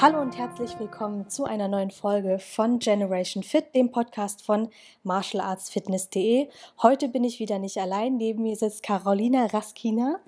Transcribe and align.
Hallo 0.00 0.18
und 0.18 0.38
herzlich 0.38 0.78
willkommen 0.78 1.28
zu 1.28 1.44
einer 1.44 1.68
neuen 1.68 1.90
Folge 1.90 2.38
von 2.38 2.78
Generation 2.78 3.42
Fit, 3.42 3.74
dem 3.74 3.92
Podcast 3.92 4.42
von 4.42 4.70
martialartsfitness.de. 5.02 6.48
Heute 6.80 7.08
bin 7.08 7.22
ich 7.22 7.38
wieder 7.38 7.58
nicht 7.58 7.76
allein. 7.76 8.16
Neben 8.16 8.44
mir 8.44 8.56
sitzt 8.56 8.82
Carolina 8.82 9.44
Raskina 9.44 10.18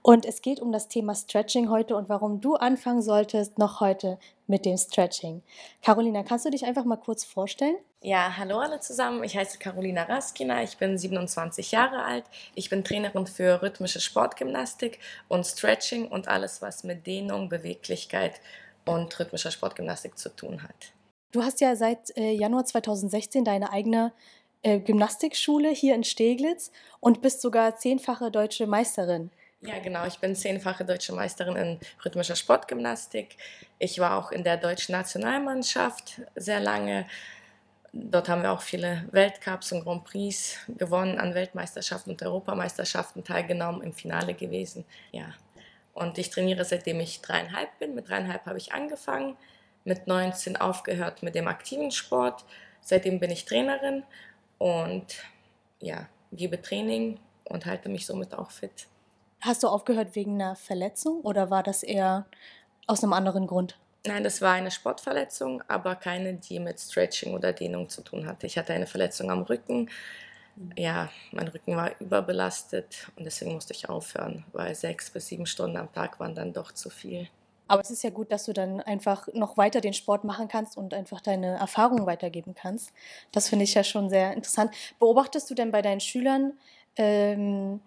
und 0.00 0.24
es 0.24 0.40
geht 0.40 0.60
um 0.60 0.72
das 0.72 0.88
Thema 0.88 1.14
Stretching 1.14 1.68
heute 1.68 1.94
und 1.94 2.08
warum 2.08 2.40
du 2.40 2.54
anfangen 2.54 3.02
solltest, 3.02 3.58
noch 3.58 3.80
heute 3.80 4.18
mit 4.46 4.64
dem 4.64 4.78
Stretching. 4.78 5.42
Carolina, 5.82 6.22
kannst 6.22 6.46
du 6.46 6.50
dich 6.50 6.64
einfach 6.64 6.86
mal 6.86 6.96
kurz 6.96 7.22
vorstellen? 7.22 7.76
Ja, 8.00 8.34
hallo 8.38 8.60
alle 8.60 8.80
zusammen. 8.80 9.24
Ich 9.24 9.36
heiße 9.36 9.58
Carolina 9.58 10.04
Raskina. 10.04 10.62
Ich 10.62 10.78
bin 10.78 10.96
27 10.96 11.70
Jahre 11.72 12.02
alt. 12.02 12.24
Ich 12.54 12.70
bin 12.70 12.82
Trainerin 12.82 13.26
für 13.26 13.60
rhythmische 13.60 14.00
Sportgymnastik 14.00 15.00
und 15.28 15.44
Stretching 15.44 16.08
und 16.08 16.28
alles, 16.28 16.62
was 16.62 16.82
mit 16.82 17.06
Dehnung, 17.06 17.50
Beweglichkeit 17.50 18.36
und 18.36 18.40
rhythmischer 19.18 19.50
Sportgymnastik 19.50 20.18
zu 20.18 20.34
tun 20.34 20.62
hat. 20.62 20.92
Du 21.32 21.42
hast 21.42 21.60
ja 21.60 21.76
seit 21.76 22.16
äh, 22.16 22.32
Januar 22.32 22.64
2016 22.64 23.44
deine 23.44 23.70
eigene 23.70 24.12
äh, 24.62 24.80
Gymnastikschule 24.80 25.70
hier 25.70 25.94
in 25.94 26.04
Steglitz 26.04 26.72
und 27.00 27.20
bist 27.20 27.42
sogar 27.42 27.76
zehnfache 27.76 28.30
deutsche 28.30 28.66
Meisterin. 28.66 29.30
Ja, 29.60 29.78
genau. 29.80 30.06
Ich 30.06 30.18
bin 30.18 30.36
zehnfache 30.36 30.84
deutsche 30.84 31.12
Meisterin 31.12 31.56
in 31.56 31.80
rhythmischer 32.04 32.36
Sportgymnastik. 32.36 33.36
Ich 33.78 33.98
war 33.98 34.16
auch 34.16 34.30
in 34.30 34.44
der 34.44 34.56
deutschen 34.56 34.92
Nationalmannschaft 34.92 36.22
sehr 36.36 36.60
lange. 36.60 37.06
Dort 37.92 38.28
haben 38.28 38.42
wir 38.42 38.52
auch 38.52 38.60
viele 38.60 39.04
Weltcups 39.10 39.72
und 39.72 39.82
Grand 39.82 40.04
Prix 40.04 40.58
gewonnen, 40.68 41.18
an 41.18 41.34
Weltmeisterschaften 41.34 42.10
und 42.10 42.22
Europameisterschaften 42.22 43.24
teilgenommen, 43.24 43.82
im 43.82 43.92
Finale 43.92 44.34
gewesen. 44.34 44.84
Ja. 45.10 45.34
Und 45.98 46.16
ich 46.16 46.30
trainiere 46.30 46.64
seitdem 46.64 47.00
ich 47.00 47.22
dreieinhalb 47.22 47.76
bin. 47.80 47.94
Mit 47.96 48.08
dreieinhalb 48.08 48.46
habe 48.46 48.58
ich 48.58 48.72
angefangen, 48.72 49.36
mit 49.84 50.06
19 50.06 50.56
aufgehört 50.56 51.24
mit 51.24 51.34
dem 51.34 51.48
aktiven 51.48 51.90
Sport. 51.90 52.44
Seitdem 52.80 53.18
bin 53.18 53.30
ich 53.30 53.44
Trainerin 53.44 54.04
und 54.58 55.06
ja, 55.80 56.06
gebe 56.30 56.62
Training 56.62 57.18
und 57.44 57.66
halte 57.66 57.88
mich 57.88 58.06
somit 58.06 58.32
auch 58.34 58.52
fit. 58.52 58.86
Hast 59.40 59.64
du 59.64 59.68
aufgehört 59.68 60.14
wegen 60.14 60.34
einer 60.34 60.54
Verletzung 60.54 61.20
oder 61.22 61.50
war 61.50 61.64
das 61.64 61.82
eher 61.82 62.26
aus 62.86 63.02
einem 63.02 63.12
anderen 63.12 63.46
Grund? 63.48 63.76
Nein, 64.06 64.22
das 64.22 64.40
war 64.40 64.54
eine 64.54 64.70
Sportverletzung, 64.70 65.62
aber 65.66 65.96
keine, 65.96 66.34
die 66.34 66.60
mit 66.60 66.78
Stretching 66.78 67.34
oder 67.34 67.52
Dehnung 67.52 67.88
zu 67.88 68.02
tun 68.02 68.26
hatte. 68.26 68.46
Ich 68.46 68.56
hatte 68.56 68.72
eine 68.72 68.86
Verletzung 68.86 69.30
am 69.30 69.42
Rücken. 69.42 69.90
Ja, 70.76 71.10
mein 71.32 71.48
Rücken 71.48 71.76
war 71.76 71.90
überbelastet 72.00 73.08
und 73.16 73.24
deswegen 73.24 73.54
musste 73.54 73.72
ich 73.72 73.88
aufhören, 73.88 74.44
weil 74.52 74.74
sechs 74.74 75.10
bis 75.10 75.26
sieben 75.26 75.46
Stunden 75.46 75.76
am 75.76 75.92
Tag 75.92 76.20
waren 76.20 76.34
dann 76.34 76.52
doch 76.52 76.72
zu 76.72 76.90
viel. 76.90 77.28
Aber 77.68 77.82
es 77.82 77.90
ist 77.90 78.02
ja 78.02 78.10
gut, 78.10 78.32
dass 78.32 78.46
du 78.46 78.54
dann 78.54 78.80
einfach 78.80 79.28
noch 79.34 79.58
weiter 79.58 79.82
den 79.82 79.92
Sport 79.92 80.24
machen 80.24 80.48
kannst 80.48 80.78
und 80.78 80.94
einfach 80.94 81.20
deine 81.20 81.58
Erfahrungen 81.58 82.06
weitergeben 82.06 82.54
kannst. 82.54 82.92
Das 83.30 83.48
finde 83.48 83.64
ich 83.64 83.74
ja 83.74 83.84
schon 83.84 84.08
sehr 84.08 84.32
interessant. 84.32 84.70
Beobachtest 84.98 85.50
du 85.50 85.54
denn 85.54 85.70
bei 85.70 85.82
deinen 85.82 86.00
Schülern 86.00 86.54
ähm, 86.96 87.80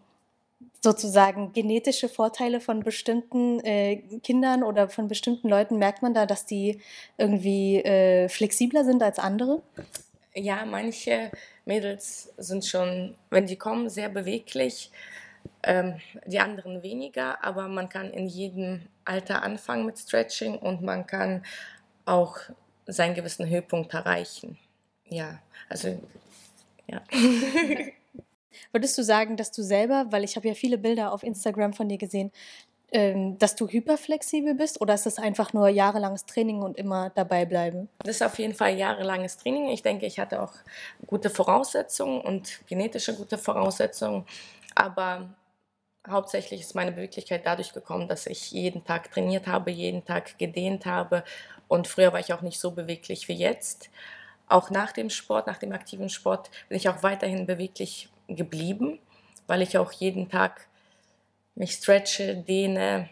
sozusagen 0.81 1.51
genetische 1.53 2.09
Vorteile 2.09 2.59
von 2.59 2.81
bestimmten 2.81 3.59
äh, 3.61 3.97
Kindern 4.21 4.63
oder 4.63 4.87
von 4.87 5.07
bestimmten 5.07 5.49
Leuten? 5.49 5.77
Merkt 5.77 6.03
man 6.03 6.13
da, 6.13 6.27
dass 6.27 6.45
die 6.45 6.79
irgendwie 7.17 7.77
äh, 7.77 8.29
flexibler 8.29 8.85
sind 8.85 9.01
als 9.01 9.17
andere? 9.17 9.63
Ja, 10.33 10.65
manche 10.65 11.31
Mädels 11.65 12.33
sind 12.37 12.65
schon, 12.65 13.15
wenn 13.29 13.47
die 13.47 13.57
kommen, 13.57 13.89
sehr 13.89 14.09
beweglich. 14.09 14.91
Ähm, 15.63 15.99
die 16.25 16.39
anderen 16.39 16.83
weniger, 16.83 17.43
aber 17.43 17.67
man 17.67 17.89
kann 17.89 18.11
in 18.11 18.27
jedem 18.27 18.87
Alter 19.05 19.43
anfangen 19.43 19.85
mit 19.85 19.97
Stretching 19.97 20.57
und 20.57 20.81
man 20.81 21.05
kann 21.05 21.43
auch 22.05 22.37
seinen 22.85 23.15
gewissen 23.15 23.47
Höhepunkt 23.47 23.93
erreichen. 23.93 24.57
Ja, 25.05 25.39
also 25.69 25.99
ja. 26.87 27.01
Würdest 28.71 28.97
du 28.97 29.03
sagen, 29.03 29.37
dass 29.37 29.51
du 29.51 29.63
selber, 29.63 30.07
weil 30.09 30.23
ich 30.23 30.35
habe 30.35 30.47
ja 30.47 30.53
viele 30.53 30.77
Bilder 30.77 31.13
auf 31.13 31.23
Instagram 31.23 31.73
von 31.73 31.89
dir 31.89 31.97
gesehen, 31.97 32.31
dass 32.91 33.55
du 33.55 33.69
hyperflexibel 33.69 34.53
bist 34.53 34.81
oder 34.81 34.93
ist 34.93 35.05
das 35.05 35.17
einfach 35.17 35.53
nur 35.53 35.69
jahrelanges 35.69 36.25
Training 36.25 36.61
und 36.61 36.77
immer 36.77 37.09
dabei 37.11 37.45
bleiben? 37.45 37.87
Das 37.99 38.17
ist 38.17 38.21
auf 38.21 38.37
jeden 38.37 38.53
Fall 38.53 38.77
jahrelanges 38.77 39.37
Training. 39.37 39.69
Ich 39.69 39.81
denke, 39.81 40.05
ich 40.05 40.19
hatte 40.19 40.41
auch 40.41 40.51
gute 41.07 41.29
Voraussetzungen 41.29 42.19
und 42.19 42.59
genetische 42.67 43.15
gute 43.15 43.37
Voraussetzungen, 43.37 44.25
aber 44.75 45.29
hauptsächlich 46.05 46.61
ist 46.61 46.75
meine 46.75 46.91
Beweglichkeit 46.91 47.45
dadurch 47.45 47.71
gekommen, 47.71 48.09
dass 48.09 48.27
ich 48.27 48.51
jeden 48.51 48.83
Tag 48.83 49.09
trainiert 49.11 49.47
habe, 49.47 49.71
jeden 49.71 50.03
Tag 50.03 50.37
gedehnt 50.37 50.85
habe 50.85 51.23
und 51.69 51.87
früher 51.87 52.11
war 52.11 52.19
ich 52.19 52.33
auch 52.33 52.41
nicht 52.41 52.59
so 52.59 52.71
beweglich 52.71 53.29
wie 53.29 53.35
jetzt. 53.35 53.89
Auch 54.49 54.69
nach 54.69 54.91
dem 54.91 55.09
Sport, 55.09 55.47
nach 55.47 55.59
dem 55.59 55.71
aktiven 55.71 56.09
Sport 56.09 56.51
bin 56.67 56.75
ich 56.75 56.89
auch 56.89 57.03
weiterhin 57.03 57.45
beweglich 57.45 58.09
geblieben, 58.27 58.99
weil 59.47 59.61
ich 59.61 59.77
auch 59.77 59.93
jeden 59.93 60.27
Tag 60.27 60.67
mich 61.55 61.73
stretche, 61.73 62.35
dehne, 62.35 63.09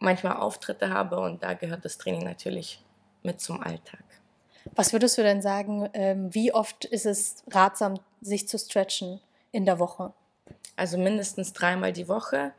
manchmal 0.00 0.36
Auftritte 0.36 0.90
habe 0.90 1.18
und 1.18 1.42
da 1.42 1.54
gehört 1.54 1.84
das 1.84 1.98
Training 1.98 2.24
natürlich 2.24 2.82
mit 3.22 3.40
zum 3.40 3.62
Alltag. 3.62 4.04
Was 4.74 4.92
würdest 4.92 5.18
du 5.18 5.22
denn 5.22 5.42
sagen, 5.42 5.88
ähm, 5.94 6.34
wie 6.34 6.52
oft 6.52 6.84
ist 6.84 7.06
es 7.06 7.42
ratsam, 7.50 7.98
sich 8.20 8.48
zu 8.48 8.58
stretchen 8.58 9.20
in 9.50 9.64
der 9.64 9.78
Woche? 9.78 10.12
Also 10.76 10.98
mindestens 10.98 11.52
dreimal 11.52 11.92
die 11.92 12.08
Woche. 12.08 12.52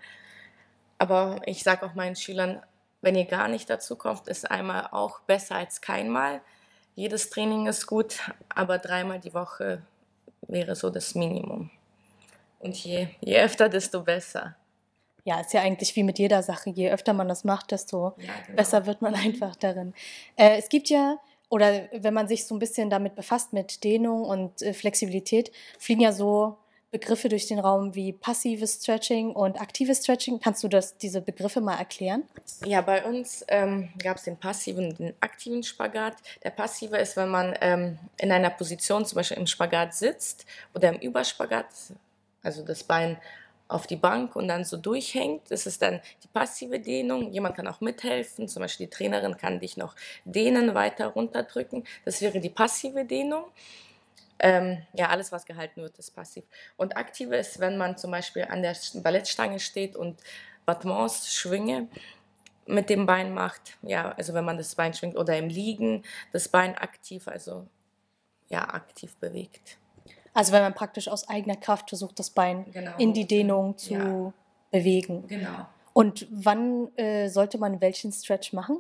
Aber 0.98 1.42
ich 1.46 1.64
sage 1.64 1.86
auch 1.86 1.94
meinen 1.94 2.16
Schülern, 2.16 2.62
wenn 3.02 3.16
ihr 3.16 3.26
gar 3.26 3.48
nicht 3.48 3.70
dazu 3.70 3.96
kommt, 3.96 4.28
ist 4.28 4.50
einmal 4.50 4.88
auch 4.92 5.22
besser 5.22 5.56
als 5.56 5.80
keinmal. 5.80 6.42
Jedes 6.96 7.30
Training 7.30 7.68
ist 7.68 7.88
gut, 7.88 8.20
aber 8.50 8.78
dreimal 8.78 9.20
die 9.20 9.34
Woche 9.34 9.82
wäre 10.42 10.76
so 10.76 10.90
das 10.90 11.16
Minimum. 11.16 11.72
Und 12.60 12.76
je, 12.78 13.08
je 13.22 13.40
öfter, 13.40 13.70
desto 13.70 14.04
besser. 14.04 14.56
Ja, 15.24 15.40
ist 15.42 15.54
ja 15.54 15.62
eigentlich 15.62 15.96
wie 15.96 16.04
mit 16.04 16.20
jeder 16.20 16.44
Sache. 16.44 16.70
Je 16.70 16.92
öfter 16.92 17.14
man 17.14 17.28
das 17.28 17.44
macht, 17.44 17.72
desto 17.72 18.14
ja, 18.18 18.34
genau. 18.46 18.58
besser 18.58 18.86
wird 18.86 19.02
man 19.02 19.16
einfach 19.26 19.56
darin. 19.56 19.94
Äh, 20.36 20.58
es 20.58 20.70
gibt 20.70 20.90
ja, 20.90 21.18
oder 21.50 21.88
wenn 21.92 22.14
man 22.14 22.28
sich 22.28 22.46
so 22.46 22.56
ein 22.56 22.60
bisschen 22.60 22.90
damit 22.90 23.16
befasst, 23.16 23.54
mit 23.54 23.84
Dehnung 23.84 24.24
und 24.24 24.62
äh, 24.62 24.74
Flexibilität, 24.74 25.52
fliegen 25.78 26.02
ja 26.02 26.12
so 26.12 26.58
Begriffe 26.92 27.30
durch 27.30 27.46
den 27.46 27.60
Raum 27.60 27.94
wie 27.94 28.14
passives 28.14 28.82
Stretching 28.82 29.32
und 29.32 29.62
aktives 29.62 30.00
Stretching. 30.00 30.40
Kannst 30.40 30.64
du 30.64 30.68
das, 30.68 30.98
diese 30.98 31.22
Begriffe 31.22 31.62
mal 31.62 31.78
erklären? 31.78 32.24
Ja, 32.66 32.82
bei 32.82 33.06
uns 33.06 33.46
ähm, 33.48 33.90
gab 34.02 34.18
es 34.18 34.24
den 34.24 34.38
passiven 34.38 34.90
und 34.90 35.00
den 35.00 35.14
aktiven 35.20 35.62
Spagat. 35.62 36.16
Der 36.44 36.50
passive 36.50 36.98
ist, 36.98 37.16
wenn 37.16 37.30
man 37.30 37.56
ähm, 37.62 38.00
in 38.18 38.32
einer 38.32 38.50
Position 38.50 39.06
zum 39.06 39.18
Beispiel 39.18 39.38
im 39.38 39.46
Spagat 39.46 39.94
sitzt 39.94 40.48
oder 40.74 40.90
im 40.90 40.96
Überspagat, 40.96 41.68
also 42.44 42.64
das 42.64 42.84
Bein 42.84 43.18
auf 43.68 43.86
die 43.86 43.96
Bank 43.96 44.36
und 44.36 44.48
dann 44.48 44.66
so 44.66 44.78
durchhängt. 44.78 45.52
Das 45.52 45.68
ist 45.68 45.82
dann 45.82 46.02
die 46.24 46.28
passive 46.28 46.80
Dehnung. 46.80 47.32
Jemand 47.32 47.56
kann 47.56 47.68
auch 47.68 47.82
mithelfen, 47.82 48.48
zum 48.48 48.62
Beispiel 48.62 48.88
die 48.88 48.90
Trainerin 48.90 49.38
kann 49.38 49.60
dich 49.60 49.78
noch 49.78 49.96
dehnen, 50.26 50.74
weiter 50.74 51.08
runterdrücken. 51.08 51.86
Das 52.04 52.22
wäre 52.22 52.40
die 52.40 52.50
passive 52.50 53.06
Dehnung. 53.06 53.46
Ähm, 54.40 54.82
ja, 54.94 55.10
alles, 55.10 55.32
was 55.32 55.46
gehalten 55.46 55.82
wird, 55.82 56.00
ist 56.00 56.12
passiv. 56.12 56.46
Und 56.78 56.98
aktive 56.98 57.36
ist, 57.36 57.60
wenn 57.60 57.78
man 57.78 57.98
zum 57.98 58.12
Beispiel 58.12 58.46
an 58.46 58.64
der 58.64 58.76
Ballettstange 58.96 59.60
steht 59.60 59.96
und 59.96 60.20
Battements, 60.66 61.34
Schwünge 61.34 61.88
mit 62.66 62.90
dem 62.90 63.06
Bein 63.06 63.34
macht. 63.34 63.78
Ja, 63.82 64.12
also 64.14 64.34
wenn 64.34 64.46
man 64.46 64.58
das 64.58 64.76
Bein 64.76 64.94
schwingt 64.94 65.18
oder 65.18 65.38
im 65.38 65.50
Liegen 65.50 66.04
das 66.32 66.48
Bein 66.48 66.76
aktiv, 66.76 67.28
also 67.28 67.68
ja, 68.48 68.62
aktiv 68.74 69.16
bewegt. 69.18 69.78
Also 70.34 70.52
wenn 70.52 70.62
man 70.62 70.74
praktisch 70.74 71.08
aus 71.08 71.28
eigener 71.28 71.56
Kraft 71.56 71.90
versucht, 71.90 72.20
das 72.20 72.30
Bein 72.30 72.66
genau. 72.72 72.92
in 72.98 73.14
die 73.14 73.26
Dehnung 73.26 73.78
zu 73.78 73.94
ja. 73.94 74.34
bewegen. 74.72 75.28
Genau. 75.28 75.68
Und 75.94 76.28
wann 76.30 76.96
äh, 76.98 77.28
sollte 77.28 77.58
man 77.58 77.82
welchen 77.82 78.12
Stretch 78.12 78.54
machen? 78.54 78.80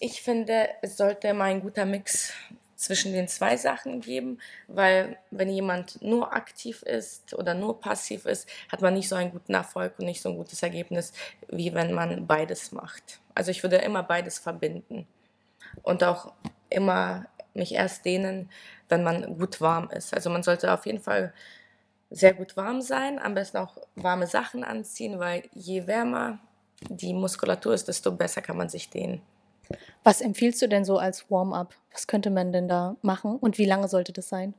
Ich 0.00 0.22
finde, 0.22 0.68
es 0.82 0.96
sollte 0.96 1.32
mal 1.34 1.44
ein 1.44 1.60
guter 1.60 1.84
Mix 1.84 2.32
zwischen 2.78 3.12
den 3.12 3.26
zwei 3.26 3.56
Sachen 3.56 4.00
geben, 4.00 4.38
weil 4.68 5.18
wenn 5.32 5.50
jemand 5.50 6.00
nur 6.00 6.32
aktiv 6.32 6.82
ist 6.82 7.34
oder 7.34 7.52
nur 7.52 7.80
passiv 7.80 8.24
ist, 8.24 8.48
hat 8.70 8.80
man 8.80 8.94
nicht 8.94 9.08
so 9.08 9.16
einen 9.16 9.32
guten 9.32 9.54
Erfolg 9.54 9.98
und 9.98 10.06
nicht 10.06 10.22
so 10.22 10.28
ein 10.28 10.36
gutes 10.36 10.62
Ergebnis, 10.62 11.12
wie 11.48 11.74
wenn 11.74 11.92
man 11.92 12.26
beides 12.26 12.70
macht. 12.70 13.20
Also 13.34 13.50
ich 13.50 13.64
würde 13.64 13.76
immer 13.76 14.04
beides 14.04 14.38
verbinden 14.38 15.08
und 15.82 16.04
auch 16.04 16.32
immer 16.70 17.26
mich 17.54 17.74
erst 17.74 18.04
dehnen, 18.04 18.50
wenn 18.88 19.02
man 19.02 19.38
gut 19.38 19.60
warm 19.60 19.90
ist. 19.90 20.14
Also 20.14 20.30
man 20.30 20.42
sollte 20.42 20.72
auf 20.72 20.86
jeden 20.86 21.00
Fall 21.00 21.32
sehr 22.10 22.34
gut 22.34 22.56
warm 22.56 22.80
sein, 22.80 23.18
am 23.18 23.34
besten 23.34 23.58
auch 23.58 23.76
warme 23.94 24.26
Sachen 24.26 24.64
anziehen, 24.64 25.18
weil 25.18 25.44
je 25.52 25.86
wärmer 25.86 26.38
die 26.88 27.12
Muskulatur 27.12 27.74
ist, 27.74 27.88
desto 27.88 28.12
besser 28.12 28.40
kann 28.40 28.56
man 28.56 28.68
sich 28.68 28.88
dehnen. 28.88 29.20
Was 30.02 30.20
empfiehlst 30.20 30.62
du 30.62 30.68
denn 30.68 30.84
so 30.84 30.98
als 30.98 31.30
Warm-up? 31.30 31.74
Was 31.92 32.06
könnte 32.06 32.30
man 32.30 32.52
denn 32.52 32.68
da 32.68 32.96
machen 33.02 33.36
und 33.36 33.58
wie 33.58 33.66
lange 33.66 33.88
sollte 33.88 34.12
das 34.12 34.28
sein? 34.28 34.54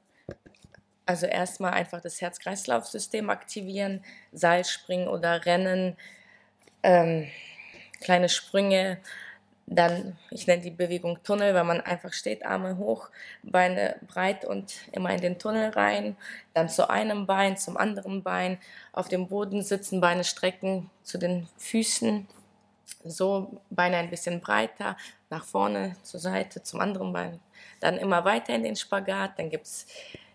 Also 1.05 1.25
erstmal 1.25 1.71
einfach 1.71 2.01
das 2.01 2.21
Herz-Kreislauf-System 2.21 3.31
aktivieren, 3.31 4.03
Seilspringen 4.31 5.07
oder 5.07 5.43
Rennen, 5.45 5.97
ähm, 6.83 7.27
kleine 7.99 8.29
Sprünge, 8.29 8.99
Dann, 9.71 10.17
ich 10.31 10.47
nenne 10.47 10.63
die 10.63 10.71
Bewegung 10.71 11.21
Tunnel, 11.21 11.53
weil 11.53 11.63
man 11.63 11.79
einfach 11.79 12.11
steht, 12.11 12.43
Arme 12.43 12.77
hoch, 12.77 13.09
Beine 13.43 13.97
breit 14.07 14.43
und 14.43 14.73
immer 14.93 15.11
in 15.13 15.21
den 15.21 15.37
Tunnel 15.37 15.69
rein. 15.69 16.17
Dann 16.55 16.69
zu 16.69 16.89
einem 16.89 17.27
Bein, 17.27 17.55
zum 17.55 17.77
anderen 17.77 18.23
Bein, 18.23 18.57
auf 18.93 19.09
dem 19.09 19.27
Boden 19.27 19.61
sitzen, 19.61 20.01
Beine 20.01 20.23
strecken 20.23 20.89
zu 21.03 21.19
den 21.19 21.47
Füßen. 21.57 22.27
So, 23.03 23.61
Beine 23.69 23.97
ein 23.97 24.09
bisschen 24.09 24.41
breiter, 24.41 24.97
nach 25.29 25.45
vorne, 25.45 25.95
zur 26.01 26.19
Seite, 26.19 26.63
zum 26.63 26.79
anderen 26.81 27.13
Bein. 27.13 27.39
Dann 27.79 27.99
immer 27.99 28.25
weiter 28.25 28.55
in 28.55 28.63
den 28.63 28.75
Spagat. 28.75 29.37
Dann 29.37 29.51
gibt 29.51 29.67
es 29.67 29.85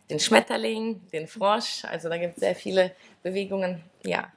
den 0.09 0.21
Schmetterling, 0.21 1.01
den 1.11 1.27
Frosch. 1.27 1.85
Also 1.85 2.09
da 2.09 2.19
gibt 2.19 2.35
es 2.35 2.41
sehr 2.41 2.55
viele 2.55 2.95
Bewegungen. 3.25 3.83
Ja, 4.05 4.31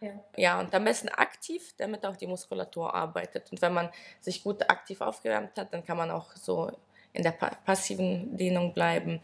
ja. 0.00 0.12
ja, 0.36 0.60
und 0.60 0.74
am 0.74 0.84
besten 0.84 1.08
aktiv, 1.10 1.74
damit 1.76 2.06
auch 2.06 2.16
die 2.16 2.26
Muskulatur 2.26 2.94
arbeitet. 2.94 3.52
Und 3.52 3.60
wenn 3.60 3.74
man 3.74 3.90
sich 4.20 4.42
gut 4.42 4.68
aktiv 4.70 5.00
aufgewärmt 5.00 5.58
hat, 5.58 5.72
dann 5.74 5.84
kann 5.84 5.98
man 5.98 6.10
auch 6.10 6.34
so 6.36 6.72
in 7.12 7.22
der 7.22 7.32
passiven 7.32 8.36
Dehnung 8.36 8.72
bleiben. 8.72 9.20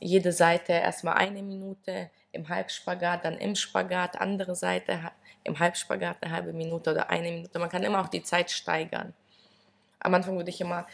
Jede 0.00 0.32
Seite 0.32 0.72
erstmal 0.72 1.14
eine 1.14 1.42
Minute 1.42 2.10
im 2.32 2.48
Halbspagat, 2.48 3.24
dann 3.24 3.38
im 3.38 3.54
Spagat, 3.54 4.20
andere 4.20 4.54
Seite 4.54 5.10
im 5.44 5.58
Halbspagat 5.58 6.18
eine 6.20 6.32
halbe 6.32 6.52
Minute 6.52 6.90
oder 6.90 7.08
eine 7.08 7.30
Minute. 7.30 7.58
Man 7.58 7.70
kann 7.70 7.82
immer 7.82 8.00
auch 8.00 8.08
die 8.08 8.22
Zeit 8.22 8.50
steigern. 8.50 9.14
Am 10.00 10.12
Anfang 10.12 10.36
würde 10.36 10.50
ich 10.50 10.60
immer 10.60 10.86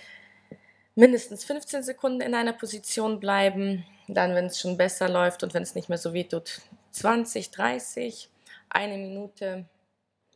mindestens 0.95 1.45
15 1.45 1.83
Sekunden 1.83 2.21
in 2.21 2.35
einer 2.35 2.53
Position 2.53 3.19
bleiben. 3.19 3.85
Dann, 4.07 4.35
wenn 4.35 4.47
es 4.47 4.61
schon 4.61 4.77
besser 4.77 5.09
läuft 5.09 5.43
und 5.43 5.55
wenn 5.55 5.63
es 5.63 5.75
nicht 5.75 5.89
mehr 5.89 5.99
so 5.99 6.13
weh 6.13 6.25
tut, 6.25 6.61
20, 6.93 7.51
30 7.51 8.30
eine 8.71 8.97
Minute 8.97 9.67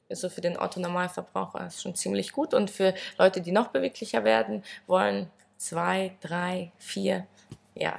ist 0.08 0.20
so 0.20 0.28
für 0.28 0.40
den 0.40 0.58
Otto-Normalverbraucher 0.58 1.70
schon 1.70 1.94
ziemlich 1.94 2.32
gut. 2.32 2.54
Und 2.54 2.70
für 2.70 2.94
Leute, 3.18 3.40
die 3.40 3.52
noch 3.52 3.68
beweglicher 3.68 4.24
werden 4.24 4.62
wollen, 4.86 5.30
zwei, 5.56 6.16
drei, 6.20 6.72
vier, 6.78 7.26
ja. 7.74 7.98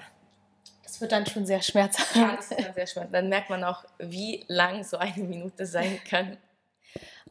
Das 0.83 1.01
wird 1.01 1.11
dann 1.11 1.25
schon 1.25 1.45
sehr 1.45 1.61
schmerzhaft. 1.61 2.15
Ja, 2.15 2.35
das 2.35 2.51
ist 2.51 2.63
dann 2.63 2.73
sehr 2.73 2.87
schmerzhaft. 2.87 3.13
Dann 3.13 3.29
merkt 3.29 3.49
man 3.49 3.63
auch, 3.63 3.83
wie 3.97 4.45
lang 4.47 4.83
so 4.83 4.97
eine 4.97 5.23
Minute 5.23 5.65
sein 5.65 5.99
kann. 6.07 6.37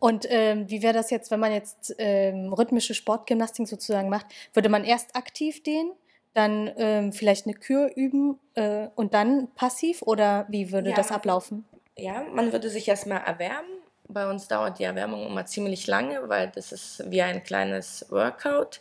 Und 0.01 0.27
ähm, 0.29 0.69
wie 0.69 0.83
wäre 0.83 0.93
das 0.93 1.11
jetzt, 1.11 1.31
wenn 1.31 1.41
man 1.41 1.53
jetzt 1.53 1.95
ähm, 1.99 2.53
rhythmische 2.53 2.95
Sportgymnastik 2.95 3.67
sozusagen 3.67 4.11
macht? 4.11 4.27
Würde 4.53 4.69
man 4.69 4.85
erst 4.85 5.17
aktiv 5.17 5.63
dehnen, 5.63 5.93
dann 6.35 6.71
ähm, 6.77 7.13
vielleicht 7.13 7.47
eine 7.47 7.55
Kür 7.55 7.91
üben 7.95 8.39
äh, 8.55 8.89
und 8.97 9.15
dann 9.15 9.49
passiv 9.55 10.03
oder 10.03 10.47
wie 10.49 10.73
würde 10.73 10.91
ja, 10.91 10.97
das 10.97 11.11
ablaufen? 11.11 11.65
Ja, 11.97 12.25
man 12.33 12.53
würde 12.53 12.69
sich 12.71 12.89
erstmal 12.89 13.23
erwärmen. 13.23 13.69
Bei 14.09 14.29
uns 14.29 14.49
dauert 14.49 14.79
die 14.79 14.85
Erwärmung 14.85 15.27
immer 15.27 15.47
ziemlich 15.47 15.87
lange, 15.87 16.29
weil 16.29 16.51
das 16.51 16.73
ist 16.73 17.11
wie 17.11 17.23
ein 17.23 17.43
kleines 17.43 18.07
Workout 18.11 18.81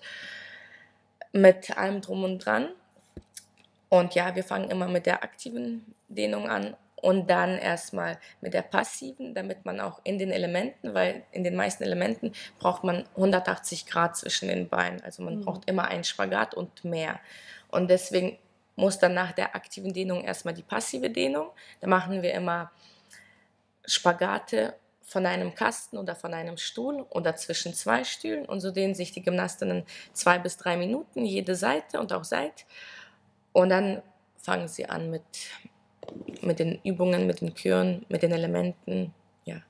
mit 1.32 1.76
allem 1.78 2.02
drum 2.02 2.24
und 2.24 2.40
dran. 2.40 2.70
Und 3.90 4.16
ja, 4.16 4.36
wir 4.36 4.44
fangen 4.44 4.70
immer 4.70 4.88
mit 4.88 5.06
der 5.06 5.24
aktiven 5.24 5.86
Dehnung 6.10 6.50
an 6.50 6.76
und 6.96 7.30
dann 7.30 7.58
erstmal 7.58 8.18
mit 8.42 8.54
der 8.54 8.62
passiven, 8.62 9.36
damit 9.36 9.66
man 9.66 9.80
auch 9.80 10.00
in 10.04 10.18
den 10.18 10.32
Elementen, 10.32 10.94
weil 10.94 11.24
in 11.32 11.44
den 11.44 11.56
meisten 11.56 11.84
Elementen 11.84 12.32
braucht 12.60 12.84
man 12.84 13.06
180 13.16 13.86
Grad 13.86 14.16
zwischen 14.16 14.48
den 14.48 14.70
Beinen. 14.70 15.02
Also 15.04 15.22
man 15.22 15.38
mhm. 15.38 15.42
braucht 15.42 15.70
immer 15.70 15.86
einen 15.90 16.06
Spagat 16.06 16.56
und 16.56 16.86
mehr. 16.86 17.20
Und 17.70 17.90
deswegen 17.90 18.38
muss 18.76 19.00
dann 19.00 19.14
nach 19.14 19.34
der 19.34 19.56
aktiven 19.56 19.94
Dehnung 19.94 20.24
erstmal 20.24 20.54
die 20.54 20.64
passive 20.64 21.10
Dehnung. 21.10 21.50
Da 21.82 21.88
machen 21.88 22.22
wir 22.22 22.34
immer 22.34 22.72
Spagate 23.86 24.76
von 25.04 25.26
einem 25.26 25.54
Kasten 25.54 25.98
oder 25.98 26.16
von 26.16 26.34
einem 26.34 26.58
Stuhl 26.58 27.06
oder 27.10 27.36
zwischen 27.36 27.74
zwei 27.74 28.04
Stühlen 28.04 28.46
und 28.46 28.62
so 28.62 28.72
dehnen 28.72 28.96
sich 28.96 29.12
die 29.12 29.22
Gymnastinnen 29.22 29.86
zwei 30.14 30.40
bis 30.40 30.58
drei 30.58 30.78
Minuten 30.78 31.26
jede 31.26 31.56
Seite 31.56 32.00
und 32.00 32.14
auch 32.14 32.24
Seit 32.24 32.66
und 33.52 33.70
dann 33.70 34.02
fangen 34.38 34.68
sie 34.68 34.88
an 34.88 35.10
mit, 35.10 35.24
mit 36.42 36.60
den 36.60 36.80
Übungen, 36.84 37.28
mit 37.28 37.42
den 37.42 37.54
Küren, 37.54 38.06
mit 38.10 38.24
den 38.24 38.32
Elementen, 38.32 39.14
ja. 39.46 39.62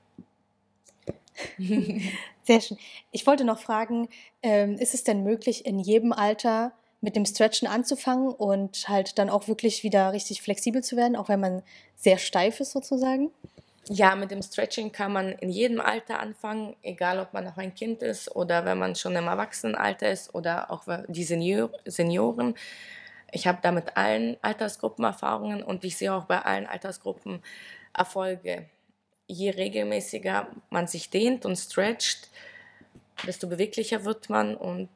Sehr 2.44 2.60
schön. 2.60 2.78
Ich 3.10 3.26
wollte 3.26 3.44
noch 3.44 3.58
fragen, 3.58 4.08
ähm, 4.42 4.74
ist 4.74 4.94
es 4.94 5.04
denn 5.04 5.22
möglich, 5.22 5.66
in 5.66 5.78
jedem 5.78 6.12
Alter 6.12 6.72
mit 7.00 7.16
dem 7.16 7.26
Stretchen 7.26 7.68
anzufangen 7.68 8.28
und 8.28 8.88
halt 8.88 9.18
dann 9.18 9.30
auch 9.30 9.46
wirklich 9.46 9.82
wieder 9.82 10.12
richtig 10.12 10.42
flexibel 10.42 10.82
zu 10.82 10.96
werden, 10.96 11.16
auch 11.16 11.28
wenn 11.28 11.40
man 11.40 11.62
sehr 11.96 12.18
steif 12.18 12.60
ist 12.60 12.72
sozusagen? 12.72 13.30
Ja, 13.88 14.16
mit 14.16 14.30
dem 14.30 14.40
Stretching 14.40 14.92
kann 14.92 15.12
man 15.12 15.32
in 15.32 15.50
jedem 15.50 15.78
Alter 15.78 16.18
anfangen, 16.18 16.74
egal 16.82 17.18
ob 17.18 17.34
man 17.34 17.44
noch 17.44 17.58
ein 17.58 17.74
Kind 17.74 18.02
ist 18.02 18.34
oder 18.34 18.64
wenn 18.64 18.78
man 18.78 18.94
schon 18.94 19.14
im 19.14 19.26
Erwachsenenalter 19.26 20.10
ist 20.10 20.34
oder 20.34 20.70
auch 20.70 20.84
die 21.08 21.24
Senior 21.24 21.70
Senioren. 21.84 22.54
Ich 23.30 23.46
habe 23.46 23.58
da 23.60 23.72
mit 23.72 23.96
allen 23.96 24.38
Altersgruppen 24.42 25.04
Erfahrungen 25.04 25.62
und 25.62 25.84
ich 25.84 25.98
sehe 25.98 26.14
auch 26.14 26.24
bei 26.24 26.40
allen 26.40 26.66
Altersgruppen 26.66 27.42
Erfolge. 27.92 28.66
Je 29.26 29.50
regelmäßiger 29.50 30.48
man 30.70 30.86
sich 30.86 31.10
dehnt 31.10 31.44
und 31.44 31.56
stretcht, 31.56 32.30
desto 33.26 33.48
beweglicher 33.48 34.04
wird 34.06 34.30
man 34.30 34.56
und 34.56 34.88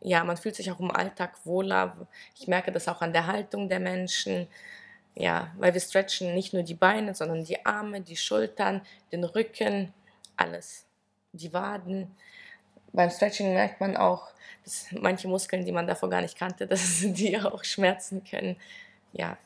ja, 0.00 0.22
man 0.22 0.36
fühlt 0.36 0.54
sich 0.56 0.70
auch 0.70 0.80
im 0.80 0.90
Alltag 0.90 1.34
wohler. 1.44 2.06
Ich 2.38 2.46
merke 2.46 2.72
das 2.72 2.88
auch 2.88 3.00
an 3.00 3.14
der 3.14 3.26
Haltung 3.26 3.70
der 3.70 3.80
Menschen. 3.80 4.48
Ja, 5.16 5.52
weil 5.58 5.72
wir 5.72 5.80
stretchen 5.80 6.34
nicht 6.34 6.52
nur 6.52 6.62
die 6.62 6.74
Beine, 6.74 7.14
sondern 7.14 7.44
die 7.44 7.64
Arme, 7.64 8.00
die 8.00 8.16
Schultern, 8.16 8.82
den 9.12 9.24
Rücken, 9.24 9.94
alles. 10.36 10.86
Die 11.32 11.52
Waden. 11.52 12.14
Beim 12.92 13.10
Stretching 13.10 13.54
merkt 13.54 13.80
man 13.80 13.96
auch, 13.96 14.28
dass 14.64 14.86
manche 14.92 15.28
Muskeln, 15.28 15.64
die 15.64 15.72
man 15.72 15.86
davor 15.86 16.10
gar 16.10 16.20
nicht 16.20 16.38
kannte, 16.38 16.66
dass 16.68 17.00
die 17.02 17.38
auch 17.38 17.64
schmerzen 17.64 18.24
können. 18.24 18.56
Ja. 19.12 19.36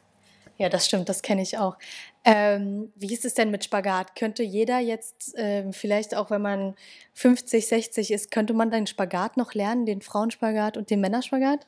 Ja, 0.58 0.68
das 0.68 0.86
stimmt, 0.86 1.08
das 1.08 1.22
kenne 1.22 1.40
ich 1.40 1.56
auch. 1.56 1.76
Ähm, 2.24 2.92
wie 2.96 3.12
ist 3.12 3.24
es 3.24 3.34
denn 3.34 3.52
mit 3.52 3.62
Spagat? 3.62 4.16
Könnte 4.16 4.42
jeder 4.42 4.80
jetzt, 4.80 5.38
äh, 5.38 5.72
vielleicht 5.72 6.16
auch 6.16 6.30
wenn 6.30 6.42
man 6.42 6.74
50, 7.14 7.68
60 7.68 8.10
ist, 8.10 8.32
könnte 8.32 8.54
man 8.54 8.72
den 8.72 8.88
Spagat 8.88 9.36
noch 9.36 9.54
lernen, 9.54 9.86
den 9.86 10.02
Frauenspagat 10.02 10.76
und 10.76 10.90
den 10.90 11.00
Männerspagat? 11.00 11.64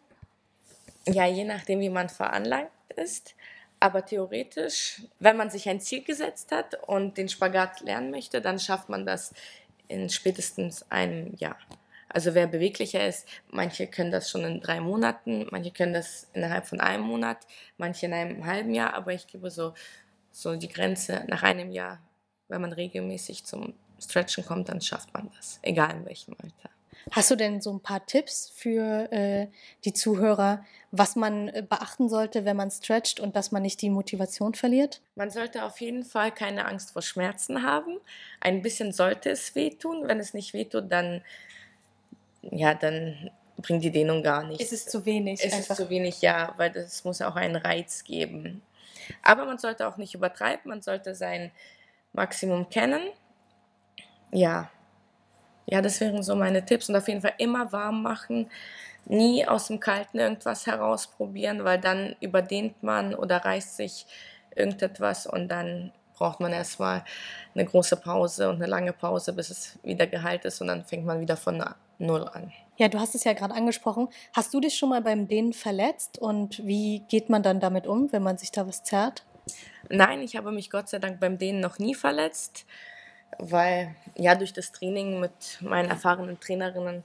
Ja, 1.06 1.24
je 1.24 1.44
nachdem, 1.44 1.78
wie 1.78 1.88
man 1.88 2.08
veranlagt 2.08 2.72
ist. 2.96 3.36
Aber 3.80 4.04
theoretisch, 4.04 5.02
wenn 5.18 5.38
man 5.38 5.48
sich 5.48 5.68
ein 5.68 5.80
Ziel 5.80 6.04
gesetzt 6.04 6.52
hat 6.52 6.74
und 6.86 7.16
den 7.16 7.30
Spagat 7.30 7.80
lernen 7.80 8.10
möchte, 8.10 8.42
dann 8.42 8.58
schafft 8.58 8.90
man 8.90 9.06
das 9.06 9.32
in 9.88 10.10
spätestens 10.10 10.84
einem 10.90 11.34
Jahr. 11.36 11.56
Also 12.12 12.34
wer 12.34 12.46
beweglicher 12.46 13.06
ist, 13.06 13.26
manche 13.50 13.86
können 13.86 14.10
das 14.10 14.30
schon 14.30 14.44
in 14.44 14.60
drei 14.60 14.80
Monaten, 14.80 15.46
manche 15.50 15.70
können 15.70 15.94
das 15.94 16.28
innerhalb 16.34 16.66
von 16.66 16.80
einem 16.80 17.04
Monat, 17.04 17.38
manche 17.78 18.06
in 18.06 18.12
einem 18.12 18.44
halben 18.44 18.74
Jahr, 18.74 18.94
aber 18.94 19.12
ich 19.12 19.26
glaube 19.26 19.50
so, 19.50 19.74
so 20.32 20.56
die 20.56 20.68
Grenze 20.68 21.24
nach 21.28 21.42
einem 21.42 21.70
Jahr, 21.70 22.00
wenn 22.48 22.60
man 22.60 22.72
regelmäßig 22.72 23.44
zum 23.44 23.74
Stretchen 24.00 24.44
kommt, 24.44 24.68
dann 24.68 24.80
schafft 24.80 25.14
man 25.14 25.30
das, 25.36 25.60
egal 25.62 25.96
in 25.96 26.04
welchem 26.04 26.34
Alter. 26.34 26.70
Hast 27.12 27.30
du 27.30 27.36
denn 27.36 27.60
so 27.60 27.72
ein 27.72 27.80
paar 27.80 28.04
Tipps 28.06 28.52
für 28.54 29.10
äh, 29.12 29.48
die 29.84 29.92
Zuhörer, 29.92 30.64
was 30.90 31.16
man 31.16 31.48
äh, 31.48 31.64
beachten 31.68 32.08
sollte, 32.08 32.44
wenn 32.44 32.56
man 32.56 32.70
stretcht 32.70 33.20
und 33.20 33.36
dass 33.36 33.52
man 33.52 33.62
nicht 33.62 33.80
die 33.82 33.90
Motivation 33.90 34.54
verliert? 34.54 35.00
Man 35.14 35.30
sollte 35.30 35.64
auf 35.64 35.80
jeden 35.80 36.04
Fall 36.04 36.32
keine 36.32 36.66
Angst 36.66 36.92
vor 36.92 37.02
Schmerzen 37.02 37.62
haben. 37.62 37.98
Ein 38.40 38.62
bisschen 38.62 38.92
sollte 38.92 39.30
es 39.30 39.54
wehtun. 39.54 40.06
Wenn 40.06 40.20
es 40.20 40.34
nicht 40.34 40.52
wehtut, 40.52 40.90
dann, 40.90 41.22
ja, 42.42 42.74
dann 42.74 43.30
bringt 43.58 43.84
die 43.84 43.90
Dehnung 43.90 44.22
gar 44.22 44.44
nichts. 44.44 44.64
Ist 44.64 44.72
es 44.72 44.86
zu 44.86 45.04
wenig? 45.04 45.42
Ist 45.42 45.54
einfach. 45.54 45.70
es 45.70 45.76
zu 45.76 45.90
wenig, 45.90 46.20
ja, 46.22 46.54
weil 46.56 46.70
das 46.70 47.04
muss 47.04 47.22
auch 47.22 47.36
einen 47.36 47.56
Reiz 47.56 48.04
geben. 48.04 48.62
Aber 49.22 49.44
man 49.44 49.58
sollte 49.58 49.88
auch 49.88 49.96
nicht 49.96 50.14
übertreiben, 50.14 50.68
man 50.68 50.82
sollte 50.82 51.14
sein 51.14 51.50
Maximum 52.12 52.68
kennen. 52.68 53.00
Ja, 54.32 54.70
ja, 55.70 55.80
das 55.80 56.00
wären 56.00 56.22
so 56.22 56.34
meine 56.34 56.64
Tipps. 56.64 56.88
Und 56.88 56.96
auf 56.96 57.08
jeden 57.08 57.20
Fall 57.20 57.34
immer 57.38 57.72
warm 57.72 58.02
machen, 58.02 58.50
nie 59.06 59.46
aus 59.46 59.68
dem 59.68 59.80
Kalten 59.80 60.18
irgendwas 60.18 60.66
herausprobieren, 60.66 61.64
weil 61.64 61.80
dann 61.80 62.16
überdehnt 62.20 62.82
man 62.82 63.14
oder 63.14 63.38
reißt 63.38 63.76
sich 63.76 64.06
irgendetwas 64.54 65.26
und 65.26 65.48
dann 65.48 65.92
braucht 66.14 66.40
man 66.40 66.52
erstmal 66.52 67.02
eine 67.54 67.64
große 67.64 67.96
Pause 67.96 68.50
und 68.50 68.56
eine 68.56 68.66
lange 68.66 68.92
Pause, 68.92 69.32
bis 69.32 69.48
es 69.48 69.78
wieder 69.82 70.06
geheilt 70.06 70.44
ist 70.44 70.60
und 70.60 70.66
dann 70.66 70.84
fängt 70.84 71.06
man 71.06 71.20
wieder 71.20 71.36
von 71.36 71.64
Null 71.98 72.28
an. 72.28 72.52
Ja, 72.76 72.88
du 72.88 72.98
hast 72.98 73.14
es 73.14 73.24
ja 73.24 73.32
gerade 73.32 73.54
angesprochen. 73.54 74.08
Hast 74.34 74.52
du 74.52 74.60
dich 74.60 74.76
schon 74.76 74.90
mal 74.90 75.00
beim 75.00 75.28
Dehnen 75.28 75.52
verletzt 75.54 76.18
und 76.18 76.64
wie 76.66 77.00
geht 77.08 77.30
man 77.30 77.42
dann 77.42 77.58
damit 77.58 77.86
um, 77.86 78.12
wenn 78.12 78.22
man 78.22 78.36
sich 78.36 78.52
da 78.52 78.66
was 78.66 78.82
zerrt? 78.82 79.24
Nein, 79.88 80.20
ich 80.20 80.36
habe 80.36 80.52
mich 80.52 80.70
Gott 80.70 80.88
sei 80.88 80.98
Dank 80.98 81.20
beim 81.20 81.38
Dehnen 81.38 81.60
noch 81.60 81.78
nie 81.78 81.94
verletzt 81.94 82.66
weil 83.38 83.94
ja 84.16 84.34
durch 84.34 84.52
das 84.52 84.72
Training 84.72 85.20
mit 85.20 85.58
meinen 85.60 85.90
erfahrenen 85.90 86.38
Trainerinnen 86.40 87.04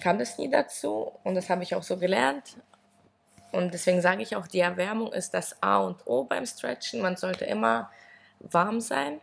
kam 0.00 0.20
es 0.20 0.38
nie 0.38 0.50
dazu 0.50 1.12
und 1.24 1.34
das 1.34 1.48
habe 1.50 1.62
ich 1.62 1.74
auch 1.74 1.82
so 1.82 1.96
gelernt. 1.96 2.56
Und 3.52 3.72
deswegen 3.72 4.02
sage 4.02 4.22
ich 4.22 4.36
auch, 4.36 4.46
die 4.46 4.60
Erwärmung 4.60 5.12
ist 5.12 5.32
das 5.32 5.62
A 5.62 5.78
und 5.78 6.06
O 6.06 6.24
beim 6.24 6.44
Stretchen. 6.44 7.00
Man 7.00 7.16
sollte 7.16 7.46
immer 7.46 7.90
warm 8.40 8.80
sein 8.80 9.20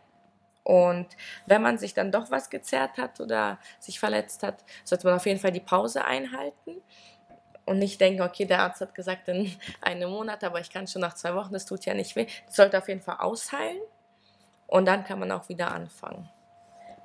Und 0.64 1.08
wenn 1.46 1.62
man 1.62 1.78
sich 1.78 1.92
dann 1.94 2.10
doch 2.10 2.30
was 2.30 2.48
gezerrt 2.50 2.96
hat 2.96 3.20
oder 3.20 3.58
sich 3.78 4.00
verletzt 4.00 4.42
hat, 4.42 4.64
sollte 4.82 5.06
man 5.06 5.16
auf 5.16 5.26
jeden 5.26 5.38
Fall 5.38 5.52
die 5.52 5.60
Pause 5.60 6.04
einhalten 6.04 6.82
und 7.66 7.78
nicht 7.78 8.00
denken, 8.00 8.22
okay, 8.22 8.46
der 8.46 8.60
Arzt 8.60 8.80
hat 8.80 8.94
gesagt 8.94 9.28
in 9.28 9.54
einem 9.82 10.10
Monat, 10.10 10.42
aber 10.42 10.60
ich 10.60 10.70
kann 10.70 10.86
schon 10.86 11.02
nach 11.02 11.14
zwei 11.14 11.34
Wochen, 11.34 11.52
das 11.52 11.66
tut 11.66 11.84
ja 11.84 11.94
nicht 11.94 12.16
weh. 12.16 12.26
Das 12.46 12.56
sollte 12.56 12.78
auf 12.78 12.88
jeden 12.88 13.02
Fall 13.02 13.18
ausheilen 13.18 13.80
und 14.66 14.86
dann 14.86 15.04
kann 15.04 15.18
man 15.18 15.30
auch 15.32 15.48
wieder 15.48 15.72
anfangen. 15.72 16.28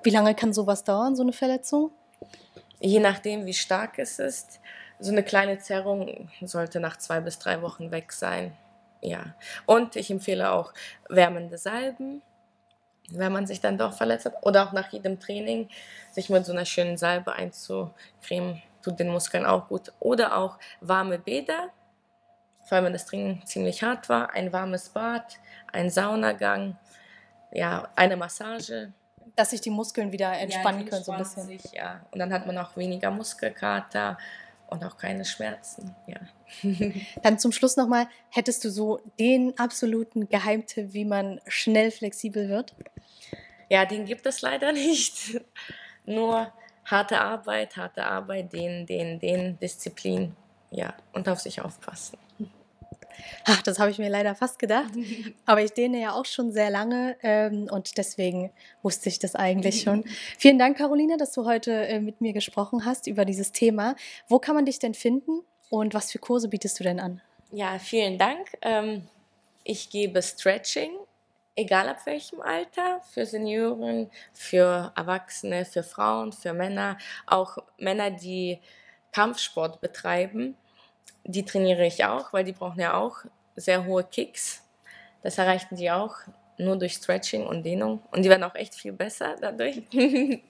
Wie 0.03 0.09
lange 0.11 0.35
kann 0.35 0.53
sowas 0.53 0.83
dauern, 0.83 1.15
so 1.15 1.23
eine 1.23 1.33
Verletzung? 1.33 1.91
Je 2.79 2.99
nachdem, 2.99 3.45
wie 3.45 3.53
stark 3.53 3.99
es 3.99 4.19
ist. 4.19 4.59
So 4.99 5.11
eine 5.11 5.23
kleine 5.23 5.59
Zerrung 5.59 6.29
sollte 6.41 6.79
nach 6.79 6.97
zwei 6.97 7.19
bis 7.21 7.39
drei 7.39 7.61
Wochen 7.61 7.91
weg 7.91 8.11
sein. 8.11 8.53
Ja. 9.01 9.33
Und 9.65 9.95
ich 9.95 10.11
empfehle 10.11 10.51
auch 10.51 10.73
wärmende 11.07 11.57
Salben 11.57 12.21
wenn 13.11 13.31
man 13.31 13.47
sich 13.47 13.61
dann 13.61 13.77
doch 13.77 13.93
verletzt 13.93 14.25
hat 14.25 14.35
oder 14.41 14.67
auch 14.67 14.71
nach 14.71 14.91
jedem 14.91 15.19
Training 15.19 15.69
sich 16.11 16.29
mit 16.29 16.45
so 16.45 16.51
einer 16.51 16.65
schönen 16.65 16.97
Salbe 16.97 17.33
einzucremen, 17.33 18.61
tut 18.81 18.99
den 18.99 19.09
Muskeln 19.09 19.45
auch 19.45 19.67
gut. 19.67 19.91
Oder 19.99 20.37
auch 20.37 20.57
warme 20.81 21.19
Bäder, 21.19 21.69
vor 22.63 22.75
allem 22.75 22.85
wenn 22.85 22.93
das 22.93 23.05
Training 23.05 23.41
ziemlich 23.45 23.83
hart 23.83 24.09
war, 24.09 24.31
ein 24.31 24.53
warmes 24.53 24.89
Bad, 24.89 25.39
ein 25.71 25.89
Saunagang, 25.89 26.77
ja, 27.51 27.89
eine 27.95 28.17
Massage. 28.17 28.93
Dass 29.35 29.51
sich 29.51 29.61
die 29.61 29.69
Muskeln 29.69 30.11
wieder 30.11 30.33
entspannen 30.37 30.81
ja, 30.81 30.89
können, 30.89 31.03
so 31.03 31.11
ein 31.11 31.19
bisschen. 31.19 31.47
Sich, 31.47 31.71
ja. 31.71 32.01
Und 32.11 32.19
dann 32.19 32.33
hat 32.33 32.45
man 32.45 32.57
auch 32.57 32.75
weniger 32.75 33.11
Muskelkater 33.11 34.17
und 34.67 34.83
auch 34.83 34.97
keine 34.97 35.25
Schmerzen. 35.25 35.95
Ja. 36.07 36.19
Dann 37.23 37.39
zum 37.39 37.51
Schluss 37.51 37.75
nochmal, 37.75 38.07
hättest 38.29 38.63
du 38.63 38.69
so 38.69 39.01
den 39.19 39.57
absoluten 39.57 40.29
Geheimtipp, 40.29 40.93
wie 40.93 41.05
man 41.05 41.41
schnell 41.47 41.91
flexibel 41.91 42.49
wird? 42.49 42.75
Ja, 43.69 43.85
den 43.85 44.05
gibt 44.05 44.25
es 44.25 44.41
leider 44.41 44.71
nicht. 44.73 45.41
Nur 46.05 46.51
harte 46.85 47.19
Arbeit, 47.19 47.77
harte 47.77 48.05
Arbeit, 48.05 48.53
den, 48.53 48.85
den, 48.85 49.19
den, 49.19 49.59
Disziplin, 49.59 50.35
ja, 50.71 50.93
und 51.13 51.29
auf 51.29 51.39
sich 51.39 51.61
aufpassen. 51.61 52.17
Ach, 53.45 53.61
das 53.61 53.79
habe 53.79 53.91
ich 53.91 53.97
mir 53.97 54.09
leider 54.09 54.35
fast 54.35 54.59
gedacht. 54.59 54.91
Aber 55.45 55.61
ich 55.61 55.71
dehne 55.71 56.01
ja 56.01 56.13
auch 56.13 56.25
schon 56.25 56.51
sehr 56.51 56.69
lange 56.69 57.15
ähm, 57.21 57.67
und 57.71 57.97
deswegen 57.97 58.51
wusste 58.81 59.09
ich 59.09 59.19
das 59.19 59.35
eigentlich 59.35 59.81
schon. 59.83 60.03
Vielen 60.37 60.59
Dank, 60.59 60.77
Caroline, 60.77 61.17
dass 61.17 61.31
du 61.31 61.45
heute 61.45 61.87
äh, 61.87 61.99
mit 61.99 62.21
mir 62.21 62.33
gesprochen 62.33 62.85
hast 62.85 63.07
über 63.07 63.25
dieses 63.25 63.51
Thema. 63.51 63.95
Wo 64.27 64.39
kann 64.39 64.55
man 64.55 64.65
dich 64.65 64.79
denn 64.79 64.93
finden 64.93 65.41
und 65.69 65.93
was 65.93 66.11
für 66.11 66.19
Kurse 66.19 66.49
bietest 66.49 66.79
du 66.79 66.83
denn 66.83 66.99
an? 66.99 67.21
Ja, 67.51 67.79
vielen 67.79 68.17
Dank. 68.17 68.57
Ähm, 68.61 69.07
ich 69.63 69.89
gebe 69.89 70.21
Stretching, 70.21 70.91
egal 71.55 71.89
ab 71.89 72.05
welchem 72.05 72.41
Alter, 72.41 73.01
für 73.11 73.25
Senioren, 73.25 74.09
für 74.33 74.91
Erwachsene, 74.95 75.65
für 75.65 75.83
Frauen, 75.83 76.31
für 76.31 76.53
Männer, 76.53 76.97
auch 77.25 77.57
Männer, 77.77 78.11
die 78.11 78.59
Kampfsport 79.11 79.81
betreiben 79.81 80.55
die 81.23 81.45
trainiere 81.45 81.85
ich 81.85 82.05
auch, 82.05 82.33
weil 82.33 82.43
die 82.43 82.53
brauchen 82.53 82.79
ja 82.79 82.95
auch 82.95 83.17
sehr 83.55 83.85
hohe 83.85 84.03
Kicks. 84.03 84.63
Das 85.21 85.37
erreichten 85.37 85.75
die 85.75 85.91
auch 85.91 86.15
nur 86.57 86.77
durch 86.77 86.93
Stretching 86.93 87.45
und 87.45 87.63
Dehnung. 87.63 88.01
Und 88.11 88.23
die 88.23 88.29
werden 88.29 88.43
auch 88.43 88.55
echt 88.55 88.75
viel 88.75 88.93
besser 88.93 89.35
dadurch. 89.39 89.83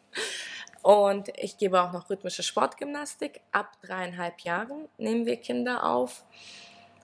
und 0.82 1.30
ich 1.38 1.58
gebe 1.58 1.82
auch 1.82 1.92
noch 1.92 2.10
rhythmische 2.10 2.44
Sportgymnastik. 2.44 3.42
Ab 3.52 3.78
dreieinhalb 3.82 4.40
Jahren 4.42 4.88
nehmen 4.98 5.26
wir 5.26 5.38
Kinder 5.38 5.84
auf. 5.84 6.24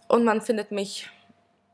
Und 0.08 0.24
man 0.24 0.42
findet 0.42 0.72
mich 0.72 1.10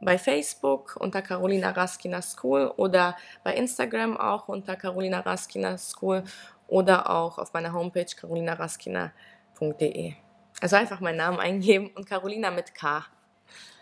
bei 0.01 0.17
Facebook 0.17 0.97
unter 0.99 1.21
Carolina 1.21 1.69
Raskina 1.71 2.21
School 2.21 2.73
oder 2.75 3.15
bei 3.43 3.55
Instagram 3.55 4.17
auch 4.17 4.47
unter 4.47 4.75
Carolina 4.75 5.19
Raskina 5.19 5.77
School 5.77 6.23
oder 6.67 7.09
auch 7.09 7.37
auf 7.37 7.53
meiner 7.53 7.73
Homepage 7.73 8.05
carolinaraskina.de. 8.05 10.13
Also 10.61 10.77
einfach 10.77 11.01
meinen 11.01 11.17
Namen 11.17 11.39
eingeben 11.39 11.89
und 11.95 12.07
Carolina 12.07 12.51
mit 12.51 12.75
K. 12.75 13.03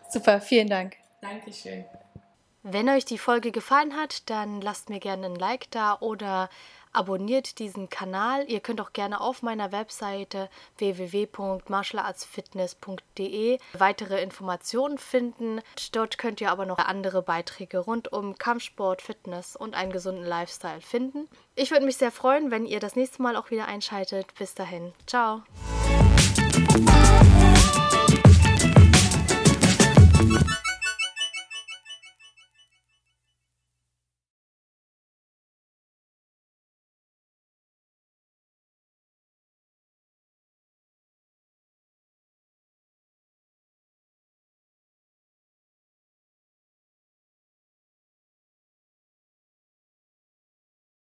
Super, 0.09 0.41
vielen 0.41 0.69
Dank. 0.69 0.95
Dankeschön. 1.21 1.85
Wenn 2.63 2.89
euch 2.89 3.05
die 3.05 3.17
Folge 3.17 3.51
gefallen 3.51 3.95
hat, 3.95 4.29
dann 4.29 4.59
lasst 4.61 4.89
mir 4.89 4.99
gerne 4.99 5.27
ein 5.27 5.35
Like 5.35 5.71
da 5.71 5.97
oder 5.99 6.49
abonniert 6.91 7.59
diesen 7.59 7.89
Kanal. 7.89 8.43
Ihr 8.49 8.59
könnt 8.59 8.81
auch 8.81 8.91
gerne 8.93 9.21
auf 9.21 9.43
meiner 9.43 9.71
Webseite 9.71 10.49
www.martialartsfitness.de 10.77 13.59
weitere 13.73 14.21
Informationen 14.21 14.97
finden. 14.97 15.61
Dort 15.91 16.17
könnt 16.17 16.41
ihr 16.41 16.51
aber 16.51 16.65
noch 16.65 16.79
andere 16.79 17.21
Beiträge 17.21 17.79
rund 17.79 18.11
um 18.11 18.37
Kampfsport, 18.37 19.01
Fitness 19.01 19.55
und 19.55 19.75
einen 19.75 19.91
gesunden 19.91 20.25
Lifestyle 20.25 20.81
finden. 20.81 21.29
Ich 21.55 21.71
würde 21.71 21.85
mich 21.85 21.97
sehr 21.97 22.11
freuen, 22.11 22.51
wenn 22.51 22.65
ihr 22.65 22.79
das 22.79 22.95
nächste 22.95 23.21
Mal 23.21 23.35
auch 23.35 23.51
wieder 23.51 23.67
einschaltet. 23.67 24.33
Bis 24.37 24.55
dahin. 24.55 24.93
Ciao. 25.05 25.43